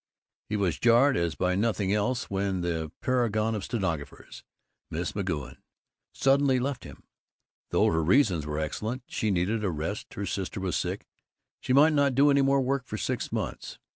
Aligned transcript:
He 0.49 0.55
was 0.55 0.79
jarred 0.79 1.15
as 1.15 1.35
by 1.35 1.53
nothing 1.53 1.93
else 1.93 2.23
when 2.23 2.61
the 2.61 2.91
paragon 3.01 3.53
of 3.53 3.63
stenographers, 3.63 4.43
Miss 4.89 5.11
McGoun, 5.11 5.57
suddenly 6.11 6.57
left 6.57 6.85
him, 6.85 7.03
though 7.69 7.85
her 7.91 8.01
reasons 8.03 8.47
were 8.47 8.57
excellent 8.57 9.03
she 9.05 9.29
needed 9.29 9.63
a 9.63 9.69
rest, 9.69 10.15
her 10.15 10.25
sister 10.25 10.59
was 10.59 10.75
sick, 10.75 11.05
she 11.59 11.71
might 11.71 11.93
not 11.93 12.15
do 12.15 12.31
any 12.31 12.41
more 12.41 12.61
work 12.61 12.87
for 12.87 12.97
six 12.97 13.31
months. 13.31 13.77